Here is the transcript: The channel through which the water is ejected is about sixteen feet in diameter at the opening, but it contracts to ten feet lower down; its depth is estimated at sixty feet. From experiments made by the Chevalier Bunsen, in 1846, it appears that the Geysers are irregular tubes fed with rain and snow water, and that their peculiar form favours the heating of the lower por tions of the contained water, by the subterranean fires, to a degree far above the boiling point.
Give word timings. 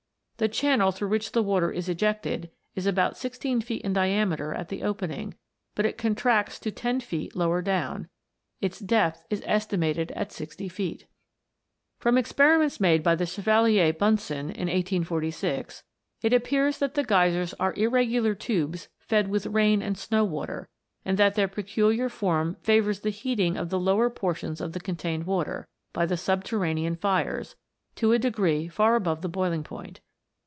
The 0.37 0.49
channel 0.49 0.91
through 0.91 1.09
which 1.09 1.33
the 1.33 1.43
water 1.43 1.71
is 1.71 1.87
ejected 1.87 2.49
is 2.73 2.87
about 2.87 3.15
sixteen 3.15 3.61
feet 3.61 3.83
in 3.83 3.93
diameter 3.93 4.55
at 4.55 4.69
the 4.69 4.81
opening, 4.81 5.35
but 5.75 5.85
it 5.85 5.99
contracts 5.99 6.57
to 6.61 6.71
ten 6.71 6.99
feet 6.99 7.35
lower 7.35 7.61
down; 7.61 8.09
its 8.59 8.79
depth 8.79 9.23
is 9.29 9.43
estimated 9.45 10.09
at 10.13 10.31
sixty 10.31 10.67
feet. 10.67 11.05
From 11.99 12.17
experiments 12.17 12.79
made 12.79 13.03
by 13.03 13.13
the 13.13 13.27
Chevalier 13.27 13.93
Bunsen, 13.93 14.45
in 14.49 14.65
1846, 14.67 15.83
it 16.23 16.33
appears 16.33 16.79
that 16.79 16.95
the 16.95 17.03
Geysers 17.03 17.53
are 17.59 17.75
irregular 17.75 18.33
tubes 18.33 18.89
fed 18.97 19.27
with 19.27 19.45
rain 19.45 19.83
and 19.83 19.95
snow 19.95 20.23
water, 20.25 20.69
and 21.05 21.19
that 21.19 21.35
their 21.35 21.47
peculiar 21.47 22.09
form 22.09 22.55
favours 22.61 23.01
the 23.01 23.11
heating 23.11 23.57
of 23.57 23.69
the 23.69 23.79
lower 23.79 24.09
por 24.09 24.33
tions 24.33 24.59
of 24.59 24.73
the 24.73 24.79
contained 24.79 25.27
water, 25.27 25.67
by 25.93 26.07
the 26.07 26.17
subterranean 26.17 26.95
fires, 26.95 27.55
to 27.93 28.11
a 28.11 28.17
degree 28.17 28.67
far 28.67 28.95
above 28.95 29.21
the 29.21 29.29
boiling 29.29 29.63
point. 29.63 29.99